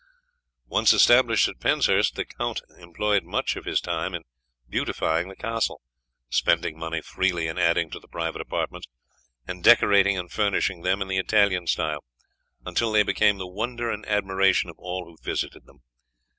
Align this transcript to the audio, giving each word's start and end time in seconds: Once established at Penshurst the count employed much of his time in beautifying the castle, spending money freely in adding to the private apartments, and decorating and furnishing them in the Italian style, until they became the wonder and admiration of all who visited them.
Once 0.65 0.93
established 0.93 1.47
at 1.47 1.59
Penshurst 1.59 2.15
the 2.15 2.25
count 2.25 2.63
employed 2.75 3.23
much 3.23 3.55
of 3.55 3.65
his 3.65 3.79
time 3.79 4.15
in 4.15 4.23
beautifying 4.67 5.27
the 5.27 5.35
castle, 5.35 5.79
spending 6.27 6.75
money 6.75 7.01
freely 7.01 7.45
in 7.45 7.59
adding 7.59 7.87
to 7.91 7.99
the 7.99 8.07
private 8.07 8.41
apartments, 8.41 8.87
and 9.45 9.63
decorating 9.63 10.17
and 10.17 10.31
furnishing 10.31 10.81
them 10.81 11.03
in 11.03 11.07
the 11.07 11.19
Italian 11.19 11.67
style, 11.67 12.03
until 12.65 12.91
they 12.91 13.03
became 13.03 13.37
the 13.37 13.45
wonder 13.45 13.91
and 13.91 14.03
admiration 14.07 14.71
of 14.71 14.75
all 14.79 15.05
who 15.05 15.19
visited 15.23 15.65
them. 15.67 15.83